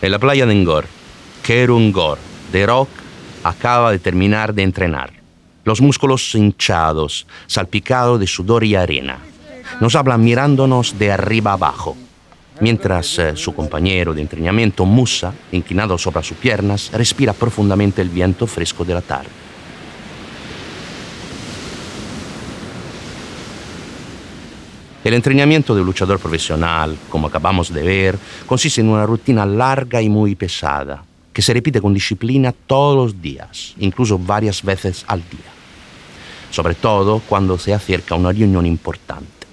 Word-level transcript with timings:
En 0.00 0.10
la 0.10 0.18
playa 0.18 0.46
de 0.46 0.54
Ngor, 0.54 0.86
Kerun 1.42 1.90
Ngor, 1.90 2.16
de 2.50 2.64
Rock, 2.64 2.88
acaba 3.44 3.92
de 3.92 3.98
terminar 3.98 4.54
de 4.54 4.62
entrenar. 4.62 5.12
Los 5.64 5.82
músculos 5.82 6.34
hinchados, 6.34 7.26
salpicados 7.46 8.18
de 8.18 8.26
sudor 8.26 8.64
y 8.64 8.76
arena. 8.76 9.18
Nos 9.82 9.94
habla 9.94 10.16
mirándonos 10.16 10.98
de 10.98 11.12
arriba 11.12 11.52
abajo, 11.52 11.98
mientras 12.62 13.18
eh, 13.18 13.36
su 13.36 13.54
compañero 13.54 14.14
de 14.14 14.22
entrenamiento, 14.22 14.86
Musa, 14.86 15.34
inclinado 15.52 15.98
sobre 15.98 16.22
sus 16.22 16.38
piernas, 16.38 16.90
respira 16.94 17.34
profundamente 17.34 18.00
el 18.00 18.08
viento 18.08 18.46
fresco 18.46 18.86
de 18.86 18.94
la 18.94 19.02
tarde. 19.02 19.37
El 25.08 25.14
entrenamiento 25.14 25.74
de 25.74 25.82
luchador 25.82 26.18
profesional, 26.18 26.94
como 27.08 27.28
acabamos 27.28 27.72
de 27.72 27.82
ver, 27.82 28.18
consiste 28.44 28.82
en 28.82 28.90
una 28.90 29.06
rutina 29.06 29.46
larga 29.46 30.02
y 30.02 30.10
muy 30.10 30.34
pesada, 30.34 31.02
que 31.32 31.40
se 31.40 31.54
repite 31.54 31.80
con 31.80 31.94
disciplina 31.94 32.52
todos 32.52 32.94
los 32.94 33.22
días, 33.22 33.72
incluso 33.78 34.18
varias 34.18 34.62
veces 34.62 35.06
al 35.08 35.20
día, 35.20 35.50
sobre 36.50 36.74
todo 36.74 37.22
cuando 37.26 37.56
se 37.56 37.72
acerca 37.72 38.16
una 38.16 38.32
reunión 38.32 38.66
importante. 38.66 39.46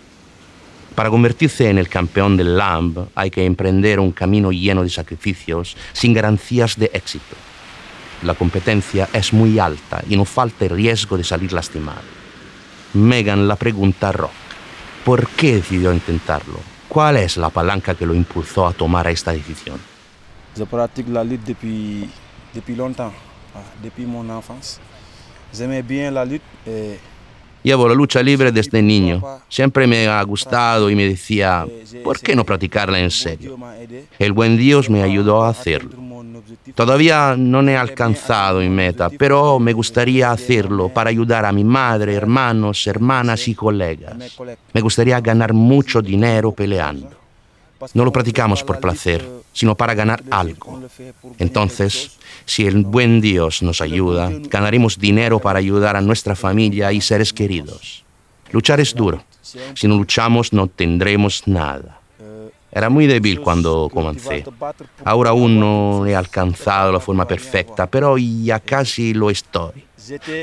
Para 0.94 1.10
convertirse 1.10 1.70
en 1.70 1.78
el 1.78 1.88
campeón 1.88 2.36
del 2.36 2.58
LAMB 2.58 3.08
hay 3.16 3.32
que 3.32 3.46
emprender 3.46 4.02
un 4.02 4.12
camino 4.12 4.52
lleno 4.52 4.84
de 4.84 4.90
sacrificios 4.90 5.78
sin 5.94 6.14
garantías 6.14 6.76
de 6.76 6.92
éxito. 6.92 7.38
La 8.24 8.34
competencia 8.34 9.08
es 9.14 9.32
muy 9.32 9.58
alta 9.58 10.04
y 10.10 10.18
no 10.18 10.26
falta 10.26 10.66
el 10.66 10.72
riesgo 10.72 11.16
de 11.16 11.24
salir 11.24 11.54
lastimado. 11.54 12.02
Megan 12.94 13.48
la 13.48 13.56
pregunta 13.56 14.10
a 14.10 14.12
Rock. 14.12 14.45
¿Por 15.06 15.28
qué 15.28 15.58
decidió 15.58 15.94
intentarlo? 15.94 16.58
¿Cuál 16.90 17.18
es 17.18 17.38
la 17.38 17.52
palanca 17.52 17.94
que 17.94 18.08
lo 18.08 18.16
impulsó 18.16 18.66
a 18.66 18.74
tomar 18.74 19.06
esta 19.06 19.34
decisión? 19.34 19.80
Je 20.56 20.66
pratique 20.66 21.12
la 21.12 21.24
lutte 21.24 21.46
depuis, 21.46 22.10
depuis 22.56 22.76
longtemps, 22.76 23.14
ah, 23.54 23.62
depuis 23.84 24.08
mon 24.08 24.28
enfance. 24.32 24.80
J'aimais 25.54 25.84
bien 25.84 26.12
la 26.12 26.26
lutte. 26.26 26.42
Et 26.66 27.00
Llevo 27.66 27.88
la 27.88 27.96
lucha 27.96 28.22
libre 28.22 28.52
desde 28.52 28.80
niño. 28.80 29.24
Siempre 29.50 29.88
me 29.88 30.06
ha 30.08 30.22
gustado 30.22 30.88
y 30.88 30.96
me 30.96 31.08
decía, 31.08 31.66
¿por 32.04 32.20
qué 32.20 32.36
no 32.36 32.46
practicarla 32.46 33.00
en 33.00 33.10
serio? 33.10 33.58
El 34.20 34.34
buen 34.34 34.56
Dios 34.56 34.88
me 34.88 35.02
ayudó 35.02 35.44
a 35.44 35.50
hacerlo. 35.50 35.98
Todavía 36.76 37.34
no 37.36 37.68
he 37.68 37.76
alcanzado 37.76 38.60
mi 38.60 38.70
meta, 38.70 39.10
pero 39.10 39.58
me 39.58 39.74
gustaría 39.74 40.30
hacerlo 40.30 40.90
para 40.90 41.10
ayudar 41.10 41.44
a 41.44 41.52
mi 41.52 41.64
madre, 41.64 42.14
hermanos, 42.14 42.86
hermanas 42.86 43.48
y 43.48 43.56
colegas. 43.56 44.16
Me 44.72 44.82
gustaría 44.82 45.20
ganar 45.20 45.52
mucho 45.54 46.04
dinero 46.04 46.52
peleando. 46.52 47.10
No 47.96 48.06
lo 48.06 48.12
practicamos 48.12 48.64
por 48.64 48.80
placer, 48.80 49.28
sino 49.52 49.74
para 49.74 49.96
ganar 49.96 50.22
algo. 50.30 50.84
Entonces, 51.40 52.12
si 52.46 52.66
el 52.66 52.84
buen 52.84 53.22
Dios 53.22 53.64
nos 53.64 53.82
ayuda, 53.82 54.32
ganaremos 54.50 55.00
dinero 55.00 55.40
para 55.40 55.60
ayudar 55.60 55.96
a 55.96 56.02
nuestra 56.02 56.36
familia 56.36 56.92
y 56.92 57.02
seres 57.02 57.34
queridos. 57.34 58.04
Luchar 58.52 58.80
es 58.80 58.94
duro. 58.94 59.24
Si 59.74 59.88
no 59.88 59.98
luchamos, 59.98 60.54
no 60.54 60.68
tendremos 60.68 61.48
nada. 61.48 62.00
Era 62.72 62.90
muy 62.90 63.08
débil 63.08 63.40
cuando 63.40 63.90
comencé. 63.92 64.44
Ahora 65.06 65.30
aún 65.30 65.60
no 65.60 66.06
he 66.06 66.14
alcanzado 66.14 66.92
la 66.92 67.00
forma 67.00 67.26
perfecta, 67.26 67.88
pero 67.88 68.18
ya 68.18 68.60
casi 68.60 69.14
lo 69.14 69.30
estoy. 69.30 69.86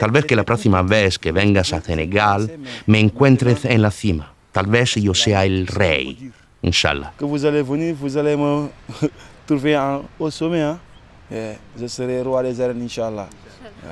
Tal 0.01 0.11
vez 0.11 0.25
que 0.25 0.35
la 0.35 0.45
próxima 0.45 0.83
vez 0.83 1.19
que 1.19 1.31
vengas 1.31 1.75
a 1.75 1.83
Senegal 1.83 2.59
me 2.87 3.01
encuentres 3.01 3.67
en 3.67 3.83
la 3.83 3.91
cima. 3.91 4.33
Tal 4.51 4.67
vez 4.67 4.95
yo 4.95 5.15
sea 5.15 5.45
el 5.45 5.67
rey. 5.67 6.33
Inshallah. 6.63 7.13
Eh, 11.35 12.23
roi 12.23 12.43
des 12.43 12.61
arènes, 12.61 12.83
Inch'Allah. 12.83 13.29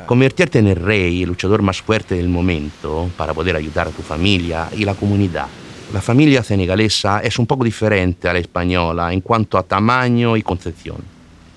Convertirte 0.07 0.59
en 0.59 0.67
el 0.69 0.77
rey, 0.77 1.23
el 1.23 1.29
luchador 1.31 1.63
más 1.63 1.81
fuerte 1.81 2.15
del 2.15 2.29
momento, 2.29 3.11
para 3.17 3.33
poder 3.33 3.57
ayudar 3.57 3.89
a 3.89 3.91
tu 3.91 4.03
familia 4.03 4.69
y 4.77 4.85
la 4.85 4.95
comunidad. 4.95 5.47
La 5.93 6.03
familia 6.03 6.43
senegalesa 6.43 7.21
es 7.21 7.39
un 7.39 7.47
poco 7.47 7.65
diferente 7.65 8.29
a 8.29 8.33
la 8.33 8.39
española 8.39 9.13
en 9.13 9.23
cuanto 9.23 9.57
a 9.57 9.63
tamaño 9.63 10.37
y 10.37 10.43
concepción. 10.43 10.99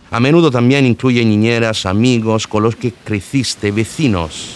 A 0.10 0.20
menudo 0.20 0.50
también 0.50 0.86
incluye 0.86 1.26
niñeras, 1.26 1.86
amigos 1.86 2.48
con 2.48 2.64
los 2.64 2.76
que 2.76 2.94
creciste, 2.94 3.72
vecinos. 3.72 4.56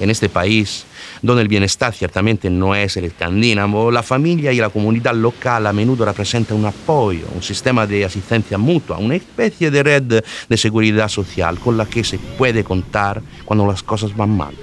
En 0.00 0.08
este 0.08 0.28
país, 0.28 0.86
donde 1.22 1.42
el 1.42 1.48
bienestar 1.48 1.94
ciertamente 1.94 2.50
no 2.50 2.74
es 2.74 2.96
el 2.96 3.04
escandinavo, 3.04 3.90
la 3.90 4.02
familia 4.02 4.52
y 4.52 4.56
la 4.58 4.70
comunidad 4.70 5.14
local 5.14 5.66
a 5.66 5.72
menudo 5.72 6.04
representan 6.04 6.58
un 6.58 6.66
apoyo, 6.66 7.26
un 7.34 7.42
sistema 7.42 7.86
de 7.86 8.04
asistencia 8.04 8.58
mutua, 8.58 8.98
una 8.98 9.16
especie 9.16 9.70
de 9.70 9.82
red 9.82 10.22
de 10.48 10.56
seguridad 10.56 11.08
social 11.08 11.58
con 11.58 11.76
la 11.76 11.86
que 11.86 12.04
se 12.04 12.18
puede 12.18 12.64
contar 12.64 13.22
cuando 13.44 13.66
las 13.66 13.82
cosas 13.82 14.16
van 14.16 14.36
mal, 14.36 14.54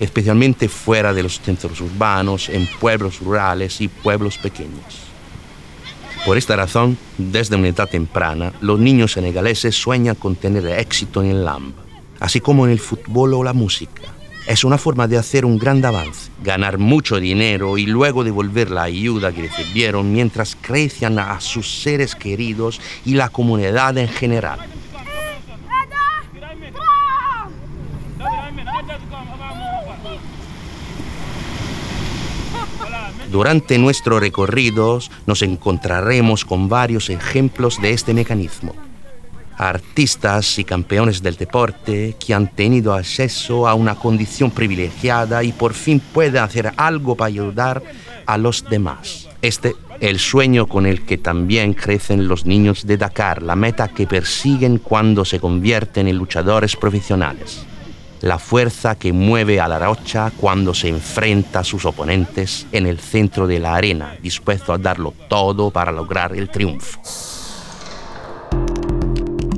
especialmente 0.00 0.68
fuera 0.68 1.12
de 1.12 1.22
los 1.22 1.40
centros 1.40 1.80
urbanos, 1.80 2.48
en 2.48 2.66
pueblos 2.80 3.20
rurales 3.20 3.80
y 3.80 3.88
pueblos 3.88 4.38
pequeños. 4.38 5.06
Por 6.24 6.36
esta 6.36 6.56
razón, 6.56 6.98
desde 7.18 7.54
una 7.54 7.68
edad 7.68 7.88
temprana, 7.88 8.52
los 8.60 8.80
niños 8.80 9.12
senegaleses 9.12 9.76
sueñan 9.76 10.16
con 10.16 10.34
tener 10.34 10.66
éxito 10.66 11.22
en 11.22 11.30
el 11.30 11.44
LAMB, 11.44 11.72
así 12.18 12.40
como 12.40 12.66
en 12.66 12.72
el 12.72 12.80
fútbol 12.80 13.34
o 13.34 13.44
la 13.44 13.52
música. 13.52 14.15
Es 14.46 14.62
una 14.62 14.78
forma 14.78 15.08
de 15.08 15.18
hacer 15.18 15.44
un 15.44 15.58
gran 15.58 15.84
avance, 15.84 16.30
ganar 16.42 16.78
mucho 16.78 17.18
dinero 17.18 17.78
y 17.78 17.86
luego 17.86 18.22
devolver 18.22 18.70
la 18.70 18.84
ayuda 18.84 19.32
que 19.32 19.42
recibieron 19.42 20.12
mientras 20.12 20.56
crecían 20.60 21.18
a 21.18 21.40
sus 21.40 21.82
seres 21.82 22.14
queridos 22.14 22.80
y 23.04 23.14
la 23.14 23.28
comunidad 23.28 23.98
en 23.98 24.08
general. 24.08 24.60
Durante 33.32 33.78
nuestros 33.78 34.20
recorridos 34.20 35.10
nos 35.26 35.42
encontraremos 35.42 36.44
con 36.44 36.68
varios 36.68 37.10
ejemplos 37.10 37.82
de 37.82 37.90
este 37.90 38.14
mecanismo. 38.14 38.85
Artistas 39.58 40.58
y 40.58 40.64
campeones 40.64 41.22
del 41.22 41.36
deporte 41.36 42.16
que 42.18 42.34
han 42.34 42.48
tenido 42.48 42.92
acceso 42.92 43.66
a 43.66 43.74
una 43.74 43.94
condición 43.94 44.50
privilegiada 44.50 45.42
y 45.42 45.52
por 45.52 45.72
fin 45.74 46.00
pueden 46.00 46.42
hacer 46.42 46.72
algo 46.76 47.16
para 47.16 47.28
ayudar 47.28 47.82
a 48.26 48.38
los 48.38 48.64
demás. 48.64 49.28
Este 49.42 49.74
el 50.00 50.18
sueño 50.18 50.66
con 50.66 50.84
el 50.84 51.06
que 51.06 51.16
también 51.16 51.72
crecen 51.72 52.28
los 52.28 52.44
niños 52.44 52.86
de 52.86 52.98
Dakar, 52.98 53.42
la 53.42 53.56
meta 53.56 53.88
que 53.88 54.06
persiguen 54.06 54.76
cuando 54.76 55.24
se 55.24 55.40
convierten 55.40 56.06
en 56.06 56.18
luchadores 56.18 56.76
profesionales 56.76 57.66
la 58.20 58.38
fuerza 58.38 58.96
que 58.96 59.12
mueve 59.12 59.60
a 59.60 59.68
la 59.68 59.78
rocha 59.78 60.32
cuando 60.36 60.74
se 60.74 60.88
enfrenta 60.88 61.60
a 61.60 61.64
sus 61.64 61.84
oponentes 61.84 62.66
en 62.72 62.86
el 62.86 62.98
centro 62.98 63.46
de 63.46 63.58
la 63.58 63.74
arena, 63.74 64.16
dispuesto 64.20 64.72
a 64.72 64.78
darlo 64.78 65.14
todo 65.28 65.70
para 65.70 65.92
lograr 65.92 66.34
el 66.34 66.48
triunfo. 66.48 67.00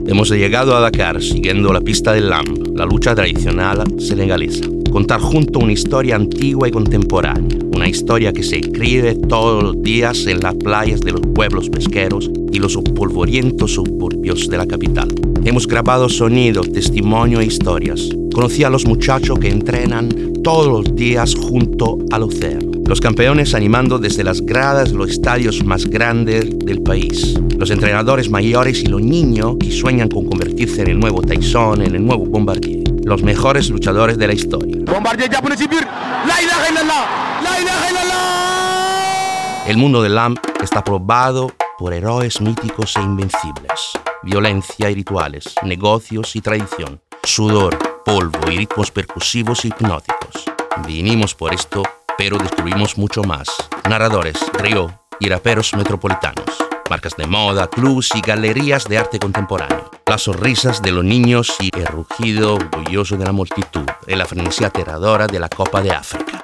Hemos 0.09 0.31
llegado 0.31 0.75
a 0.75 0.81
Dakar 0.81 1.23
siguiendo 1.23 1.71
la 1.71 1.83
pista 1.83 2.15
del 2.15 2.31
LAMB, 2.31 2.79
la 2.79 2.87
lucha 2.87 3.15
tradicional 3.15 3.85
senegalesa. 3.99 4.65
Contar 4.91 5.21
junto 5.21 5.59
una 5.59 5.73
historia 5.73 6.17
antigua 6.17 6.67
y 6.67 6.71
contemporánea, 6.71 7.59
una 7.75 7.87
historia 7.87 8.33
que 8.33 8.43
se 8.43 8.57
escribe 8.57 9.15
todos 9.15 9.63
los 9.63 9.83
días 9.83 10.27
en 10.27 10.41
las 10.41 10.55
playas 10.55 11.03
de 11.03 11.13
los 11.13 11.21
pueblos 11.35 11.69
pesqueros 11.69 12.31
y 12.51 12.59
los 12.59 12.75
polvorientos 12.95 13.75
suburbios 13.75 14.49
de 14.49 14.57
la 14.57 14.67
capital. 14.67 15.15
Hemos 15.45 15.67
grabado 15.67 16.09
sonidos, 16.09 16.73
testimonio 16.73 17.41
e 17.41 17.45
historias. 17.45 18.09
Conocí 18.33 18.65
a 18.65 18.71
los 18.71 18.87
muchachos 18.87 19.39
que 19.39 19.51
entrenan 19.51 20.09
todos 20.43 20.69
los 20.69 20.97
días 20.97 21.35
junto 21.35 21.99
al 22.11 22.23
océano. 22.23 22.78
Los 22.88 23.03
campeones 23.03 23.54
animando 23.54 23.99
desde 23.99 24.25
las 24.25 24.41
gradas 24.41 24.93
los 24.93 25.10
estadios 25.10 25.62
más 25.62 25.85
grandes 25.85 26.58
del 26.58 26.82
país. 26.82 27.38
Los 27.58 27.70
entrenadores 27.70 28.31
mayores 28.31 28.81
y 28.81 28.87
los 28.87 29.02
niños 29.02 29.56
que 29.61 29.70
sueñan 29.70 30.08
con 30.08 30.25
convertirse 30.25 30.81
en 30.81 30.88
el 30.88 30.99
nuevo 30.99 31.20
Tyson, 31.20 31.82
en 31.82 31.94
el 31.94 32.06
nuevo 32.06 32.25
Bombardier. 32.25 32.85
Los 33.05 33.23
mejores 33.23 33.69
luchadores 33.69 34.17
de 34.17 34.26
la 34.26 34.32
historia. 34.32 34.75
Bombardier 34.87 35.29
ci 35.31 35.69
biir 35.69 35.85
la 35.85 36.43
ilaha 36.43 36.70
illallah 36.70 37.43
la 37.43 37.61
ilaha 37.61 37.90
illallah 37.90 39.64
El 39.67 39.76
mundo 39.76 40.02
del 40.02 40.14
LAMP 40.14 40.38
está 40.62 40.82
probado 40.82 41.52
por 41.79 41.93
héroes 41.93 42.41
míticos 42.41 42.96
e 42.96 43.02
invencibles. 43.02 43.99
Violencia 44.23 44.91
y 44.91 44.94
rituales, 44.94 45.55
negocios 45.62 46.34
y 46.37 46.41
tradición, 46.41 47.02
sudor, 47.23 47.76
polvo 48.02 48.50
y 48.50 48.56
ritmos 48.56 48.91
percusivos 48.91 49.67
hipnóticos. 49.67 50.44
Vinimos 50.87 51.34
por 51.34 51.52
esto, 51.52 51.82
pero 52.19 52.37
descubrimos 52.37 52.99
mucho 52.99 53.23
más. 53.23 53.47
Narradores, 53.88 54.37
río 54.55 54.93
y 55.20 55.29
raperos 55.29 55.73
metropolitanos. 55.75 56.44
Marcas 56.91 57.17
de 57.17 57.26
moda, 57.26 57.69
clubs 57.69 58.11
y 58.17 58.20
galerías 58.20 58.85
de 58.87 58.99
arte 58.99 59.20
contemporáneo. 59.20 59.91
Las 60.05 60.23
sonrisas 60.23 60.82
de 60.82 60.91
los 60.91 61.05
niños 61.05 61.55
y 61.61 61.70
el 61.79 61.87
rugido 61.87 62.56
orgulloso 62.56 63.17
de 63.17 63.25
la 63.25 63.32
multitud. 63.32 63.87
En 64.06 64.19
la 64.19 64.26
frenesía 64.26 64.67
aterradora 64.67 65.29
de 65.29 65.38
la 65.38 65.49
Copa 65.49 65.81
de 65.81 65.93
África. 65.93 66.43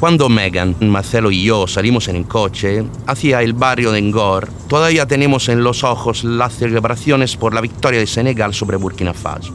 Cuando 0.00 0.30
Megan, 0.30 0.74
Marcelo 0.80 1.30
y 1.30 1.44
yo 1.44 1.68
salimos 1.68 2.08
en 2.08 2.16
el 2.16 2.26
coche 2.26 2.84
hacia 3.06 3.42
el 3.42 3.52
barrio 3.52 3.92
de 3.92 4.00
Ngor, 4.00 4.48
todavía 4.66 5.06
tenemos 5.06 5.50
en 5.50 5.62
los 5.62 5.84
ojos 5.84 6.24
las 6.24 6.54
celebraciones 6.54 7.36
por 7.36 7.54
la 7.54 7.60
victoria 7.60 8.00
de 8.00 8.06
Senegal 8.06 8.54
sobre 8.54 8.78
Burkina 8.78 9.12
Faso. 9.12 9.54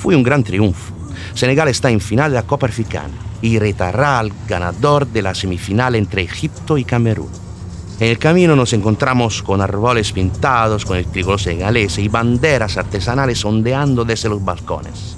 Fue 0.00 0.14
un 0.14 0.22
gran 0.22 0.44
triunfo. 0.44 0.94
Senegal 1.34 1.68
está 1.68 1.90
en 1.90 2.00
final 2.00 2.30
de 2.30 2.36
la 2.36 2.44
Copa 2.44 2.66
Africana 2.66 3.14
y 3.42 3.58
retará 3.58 4.20
al 4.20 4.32
ganador 4.48 5.06
de 5.06 5.22
la 5.22 5.34
semifinal 5.34 5.94
entre 5.94 6.22
Egipto 6.22 6.78
y 6.78 6.84
Camerún. 6.84 7.30
En 8.00 8.08
el 8.08 8.18
camino 8.18 8.54
nos 8.54 8.72
encontramos 8.72 9.42
con 9.42 9.60
árboles 9.60 10.12
pintados 10.12 10.84
con 10.84 10.96
el 10.96 11.06
tricolor 11.06 11.40
senegalés 11.40 11.98
y 11.98 12.08
banderas 12.08 12.76
artesanales 12.76 13.44
ondeando 13.44 14.04
desde 14.04 14.28
los 14.28 14.44
balcones. 14.44 15.16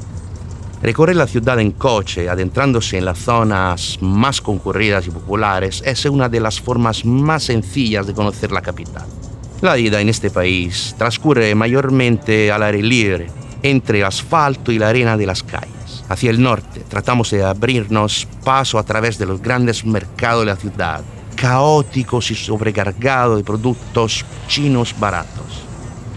Recorrer 0.83 1.17
la 1.17 1.27
ciudad 1.27 1.61
en 1.61 1.73
coche, 1.73 2.31
adentrándose 2.31 2.97
en 2.97 3.05
las 3.05 3.19
zonas 3.19 3.99
más 4.01 4.41
concurridas 4.41 5.07
y 5.07 5.11
populares, 5.11 5.83
es 5.85 6.07
una 6.07 6.31
de 6.31 6.41
las 6.41 6.59
formas 6.59 7.05
más 7.05 7.43
sencillas 7.43 8.07
de 8.07 8.15
conocer 8.15 8.51
la 8.51 8.63
capital. 8.63 9.05
La 9.61 9.75
vida 9.75 10.01
en 10.01 10.09
este 10.09 10.31
país 10.31 10.95
transcurre 10.97 11.55
mayormente 11.55 12.51
al 12.51 12.63
aire 12.63 12.83
libre, 12.83 13.27
entre 13.63 13.99
el 13.99 14.05
asfalto 14.05 14.73
y 14.73 14.79
la 14.79 14.89
arena 14.89 15.17
de 15.17 15.27
las 15.27 15.43
calles. 15.43 16.05
Hacia 16.09 16.31
el 16.31 16.43
norte 16.43 16.81
tratamos 16.89 17.31
de 17.31 17.45
abrirnos 17.45 18.27
paso 18.45 18.79
a 18.79 18.85
través 18.85 19.19
de 19.19 19.27
los 19.27 19.41
grandes 19.41 19.85
mercados 19.85 20.43
de 20.43 20.51
la 20.51 20.57
ciudad, 20.57 21.03
caóticos 21.37 22.31
y 22.31 22.35
sobrecargados 22.35 23.39
de 23.39 23.45
productos 23.45 24.25
chinos 24.49 24.95
baratos 24.99 25.71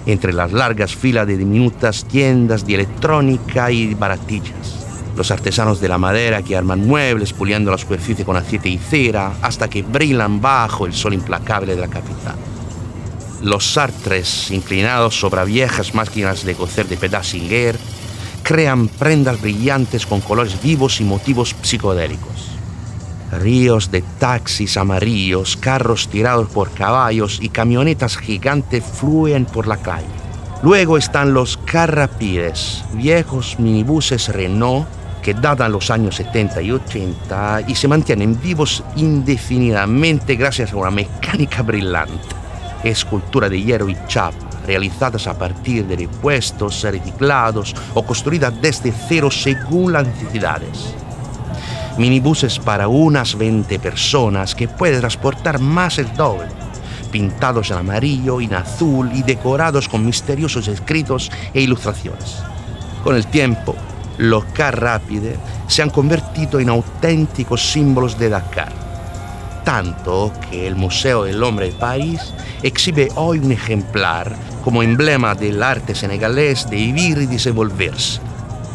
entre 0.05 0.33
las 0.33 0.51
largas 0.51 0.95
filas 0.95 1.27
de 1.27 1.37
diminutas 1.37 2.05
tiendas 2.05 2.65
de 2.65 2.75
electrónica 2.75 3.71
y 3.71 3.93
baratillas. 3.93 4.79
Los 5.15 5.31
artesanos 5.31 5.79
de 5.79 5.87
la 5.87 5.97
madera 5.97 6.41
que 6.41 6.57
arman 6.57 6.87
muebles 6.87 7.33
puliendo 7.33 7.71
la 7.71 7.77
superficie 7.77 8.25
con 8.25 8.35
aceite 8.35 8.69
y 8.69 8.77
cera 8.77 9.33
hasta 9.41 9.69
que 9.69 9.83
brillan 9.83 10.41
bajo 10.41 10.85
el 10.85 10.93
sol 10.93 11.13
implacable 11.13 11.75
de 11.75 11.81
la 11.81 11.87
capital. 11.87 12.35
Los 13.43 13.73
sartres 13.73 14.49
inclinados 14.51 15.19
sobre 15.19 15.45
viejas 15.45 15.93
máquinas 15.93 16.43
de 16.43 16.55
cocer 16.55 16.87
de 16.87 16.97
pedacinguer 16.97 17.77
crean 18.41 18.87
prendas 18.87 19.39
brillantes 19.39 20.05
con 20.05 20.21
colores 20.21 20.61
vivos 20.63 20.99
y 21.01 21.03
motivos 21.03 21.55
psicodélicos 21.61 22.53
ríos 23.33 23.91
de 23.91 24.01
taxis 24.19 24.77
amarillos, 24.77 25.57
carros 25.57 26.07
tirados 26.07 26.49
por 26.49 26.71
caballos 26.71 27.39
y 27.41 27.49
camionetas 27.49 28.17
gigantes 28.17 28.83
fluyen 28.83 29.45
por 29.45 29.67
la 29.67 29.77
calle. 29.77 30.05
Luego 30.61 30.97
están 30.97 31.33
los 31.33 31.57
carrapides, 31.57 32.83
viejos 32.93 33.59
minibuses 33.59 34.29
Renault 34.29 34.87
que 35.21 35.33
datan 35.33 35.71
los 35.71 35.89
años 35.89 36.15
70 36.15 36.61
y 36.61 36.71
80 36.71 37.63
y 37.67 37.75
se 37.75 37.87
mantienen 37.87 38.39
vivos 38.39 38.83
indefinidamente 38.95 40.35
gracias 40.35 40.73
a 40.73 40.77
una 40.77 40.91
mecánica 40.91 41.61
brillante. 41.61 42.42
Escultura 42.83 43.49
de 43.49 43.61
hierro 43.61 43.89
y 43.89 43.97
chapa, 44.07 44.37
realizadas 44.65 45.27
a 45.27 45.37
partir 45.37 45.85
de 45.85 45.95
repuestos 45.95 46.83
reciclados 46.83 47.75
o 47.93 48.03
construidas 48.03 48.53
desde 48.61 48.93
cero 49.07 49.31
según 49.31 49.93
las 49.93 50.05
necesidades 50.05 50.95
minibuses 51.97 52.59
para 52.59 52.87
unas 52.87 53.37
20 53.37 53.79
personas 53.79 54.55
que 54.55 54.67
puede 54.67 54.99
transportar 54.99 55.59
más 55.59 55.97
el 55.99 56.11
doble, 56.15 56.47
pintados 57.11 57.71
en 57.71 57.77
amarillo 57.77 58.41
y 58.41 58.45
en 58.45 58.55
azul 58.55 59.11
y 59.13 59.23
decorados 59.23 59.87
con 59.87 60.05
misteriosos 60.05 60.67
escritos 60.67 61.31
e 61.53 61.61
ilustraciones. 61.61 62.43
Con 63.03 63.15
el 63.15 63.27
tiempo, 63.27 63.75
los 64.17 64.45
car 64.45 64.79
rápide 64.79 65.37
se 65.67 65.81
han 65.81 65.89
convertido 65.89 66.59
en 66.59 66.69
auténticos 66.69 67.61
símbolos 67.71 68.17
de 68.17 68.29
Dakar, 68.29 68.82
tanto 69.63 70.31
que 70.49 70.67
el 70.67 70.75
Museo 70.75 71.23
del 71.23 71.41
Hombre 71.43 71.67
de 71.67 71.73
París 71.73 72.33
exhibe 72.61 73.09
hoy 73.15 73.39
un 73.39 73.51
ejemplar 73.51 74.35
como 74.63 74.83
emblema 74.83 75.35
del 75.35 75.61
arte 75.61 75.95
senegalés 75.95 76.69
de 76.69 76.77
vivir 76.77 77.17
y 77.19 77.25
desenvolverse. 77.25 78.19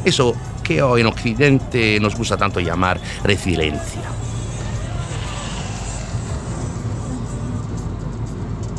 Eso 0.05 0.35
que 0.63 0.83
hoy 0.83 1.01
en 1.01 1.07
Occidente 1.07 1.99
nos 2.01 2.15
gusta 2.15 2.37
tanto 2.37 2.61
llamar 2.61 3.01
resiliencia. 3.25 4.03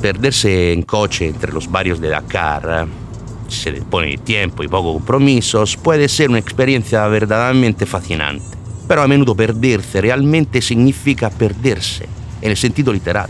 Perderse 0.02 0.72
en 0.72 0.84
coche 0.84 1.28
entre 1.28 1.52
los 1.52 1.70
barrios 1.70 2.00
de 2.00 2.10
Dakar, 2.10 2.88
si 3.50 3.64
se 3.64 3.72
le 3.72 3.82
pone 3.82 4.18
tiempo 4.20 4.64
y 4.64 4.68
poco 4.68 4.94
compromisos, 4.94 5.76
puede 5.76 6.08
ser 6.08 6.30
una 6.30 6.40
experiencia 6.40 7.06
verdaderamente 7.08 7.86
fascinante. 7.86 8.59
Pero 8.90 9.04
a 9.04 9.08
menudo 9.08 9.36
perderse 9.36 10.02
realmente 10.02 10.62
significa 10.62 11.30
perderse, 11.30 12.10
en 12.42 12.50
el 12.50 12.58
sentido 12.58 12.92
literal. 12.92 13.30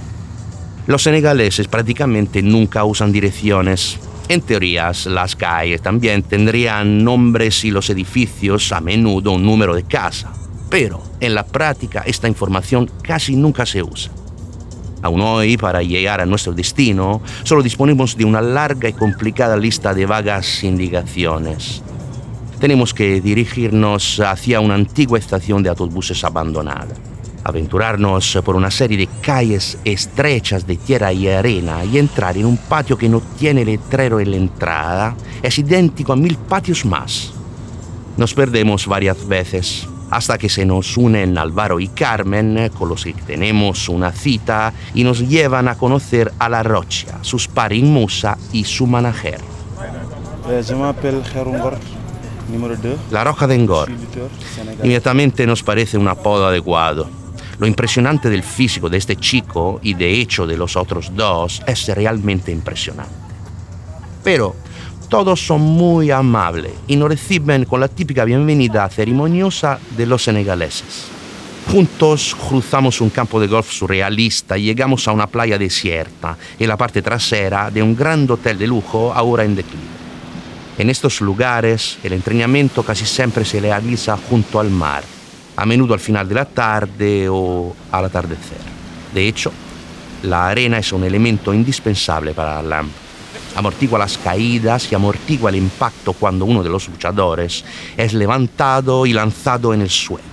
Los 0.88 1.04
senegaleses 1.04 1.68
prácticamente 1.68 2.42
nunca 2.42 2.86
usan 2.86 3.12
direcciones, 3.12 4.00
en 4.30 4.42
teorías, 4.42 5.08
las 5.08 5.36
calles 5.36 5.82
también 5.82 6.22
tendrían 6.22 7.04
nombres 7.04 7.66
y 7.66 7.72
los 7.72 7.90
edificios 7.90 8.72
a 8.72 8.80
menudo 8.80 9.32
un 9.32 9.44
número 9.44 9.74
de 9.74 9.84
casa, 9.84 10.32
pero 10.70 11.02
en 11.20 11.34
la 11.34 11.46
práctica 11.46 12.04
esta 12.06 12.28
información 12.28 12.90
casi 13.02 13.36
nunca 13.36 13.66
se 13.66 13.82
usa. 13.82 14.12
Aún 15.02 15.22
hoy, 15.22 15.58
para 15.58 15.82
llegar 15.82 16.22
a 16.22 16.28
nuestro 16.28 16.54
destino, 16.54 17.22
solo 17.44 17.64
disponemos 17.64 18.16
de 18.16 18.26
una 18.26 18.40
larga 18.40 18.88
y 18.88 18.94
complicada 18.94 19.58
lista 19.58 19.94
de 19.96 20.06
vagas 20.06 20.64
indicaciones. 20.64 21.82
Tenemos 22.60 22.94
que 22.94 23.22
dirigirnos 23.22 24.20
hacia 24.20 24.60
una 24.60 24.76
antigua 24.76 25.18
estación 25.18 25.64
de 25.64 25.70
autobuses 25.70 26.24
abandonada 26.24 26.94
aventurarnos 27.44 28.40
por 28.44 28.56
una 28.56 28.72
serie 28.72 28.98
de 28.98 29.08
calles 29.22 29.78
estrechas 29.86 30.66
de 30.66 30.78
tierra 30.78 31.12
y 31.14 31.28
arena 31.28 31.84
y 31.86 31.98
entrar 31.98 32.38
en 32.38 32.46
un 32.46 32.58
patio 32.58 32.98
que 32.98 33.10
no 33.10 33.22
tiene 33.38 33.66
letrero 33.66 34.20
en 34.20 34.32
la 34.32 34.38
entrada 34.38 35.16
es 35.42 35.58
idéntico 35.58 36.14
a 36.14 36.16
mil 36.16 36.38
patios 36.38 36.86
más. 36.86 37.34
Nos 38.18 38.34
perdemos 38.34 38.88
varias 38.88 39.28
veces 39.28 39.88
hasta 40.12 40.38
que 40.38 40.50
se 40.50 40.66
nos 40.66 40.98
unen 40.98 41.38
Álvaro 41.38 41.80
y 41.80 41.88
Carmen, 41.88 42.72
con 42.78 42.90
los 42.90 43.04
que 43.04 43.14
tenemos 43.14 43.88
una 43.90 44.12
cita, 44.12 44.74
y 44.96 45.04
nos 45.04 45.20
llevan 45.20 45.68
a 45.68 45.76
conocer 45.76 46.34
a 46.40 46.50
La 46.50 46.64
Rocha, 46.64 47.20
su 47.22 47.38
sparring 47.38 47.86
musa 47.86 48.36
y 48.52 48.64
su 48.64 48.88
manager. 48.88 49.40
La 53.12 53.24
Roja 53.24 53.48
de 53.48 53.56
Engor. 53.56 53.90
Inmediatamente 54.84 55.46
nos 55.46 55.64
parece 55.64 55.98
un 55.98 56.08
apodo 56.08 56.48
adecuado. 56.48 57.10
Lo 57.60 57.68
impresionante 57.68 58.30
del 58.30 58.44
físico 58.44 58.90
de 58.90 58.98
este 58.98 59.18
chico 59.18 59.80
y 59.84 59.94
de 59.94 60.14
hecho 60.14 60.48
de 60.48 60.58
los 60.58 60.78
otros 60.78 61.12
dos 61.14 61.62
es 61.68 61.88
realmente 61.90 62.52
impresionante. 62.52 63.14
Pero 64.24 64.56
todos 65.10 65.46
son 65.46 65.62
muy 65.62 66.12
amables 66.12 66.72
y 66.88 66.96
nos 66.96 67.10
reciben 67.10 67.66
con 67.66 67.80
la 67.80 67.88
típica 67.88 68.24
bienvenida 68.26 68.88
ceremoniosa 68.90 69.80
de 69.98 70.06
los 70.06 70.24
senegaleses. 70.24 71.08
Juntos 71.72 72.36
cruzamos 72.48 73.02
un 73.02 73.10
campo 73.10 73.40
de 73.40 73.48
golf 73.48 73.72
surrealista 73.72 74.58
y 74.58 74.64
llegamos 74.64 75.08
a 75.08 75.12
una 75.12 75.28
playa 75.28 75.58
desierta 75.58 76.38
en 76.58 76.68
la 76.68 76.78
parte 76.78 77.02
trasera 77.02 77.70
de 77.70 77.84
un 77.84 77.96
gran 77.96 78.30
hotel 78.30 78.58
de 78.58 78.68
lujo 78.68 79.14
ahora 79.14 79.44
en 79.44 79.56
declive. 79.56 79.99
En 80.80 80.90
estos 80.90 81.20
lugares 81.20 81.98
el 82.04 82.14
entrenamiento 82.14 82.84
casi 82.84 83.06
siempre 83.06 83.44
se 83.44 83.60
realiza 83.60 84.18
junto 84.18 84.62
al 84.62 84.70
mar 84.70 85.04
a 85.58 85.66
menudo 85.66 85.94
al 85.94 86.00
final 86.00 86.30
de 86.30 86.36
la 86.36 86.46
tarde 86.46 87.28
o 87.30 87.76
al 87.92 88.06
atardecer. 88.06 88.58
De 89.14 89.28
hecho, 89.28 89.52
la 90.24 90.48
arena 90.48 90.78
es 90.78 90.94
un 90.94 91.04
elemento 91.04 91.54
indispensable 91.54 92.34
para 92.34 92.62
la. 92.62 92.86
Amortigua 93.58 94.00
las 94.00 94.18
caídas 94.18 94.90
y 94.90 94.96
amortigua 94.96 95.50
el 95.50 95.58
impacto 95.58 96.14
cuando 96.14 96.46
uno 96.46 96.64
de 96.64 96.70
los 96.70 96.88
luchadores 96.88 97.66
es 97.98 98.14
levantado 98.14 99.06
y 99.06 99.12
lanzado 99.12 99.74
en 99.74 99.82
el 99.82 99.90
suelo. 99.90 100.24